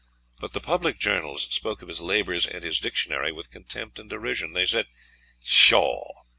But 0.39 0.53
the 0.53 0.59
public 0.59 0.97
journals 0.97 1.47
spoke 1.51 1.83
of 1.83 1.87
his 1.87 2.01
labours 2.01 2.47
and 2.47 2.63
his 2.63 2.79
dictionary 2.79 3.31
with 3.31 3.51
contempt 3.51 3.99
and 3.99 4.09
derision. 4.09 4.53
They 4.53 4.65
said, 4.65 4.87
"Pshaw! 5.43 6.23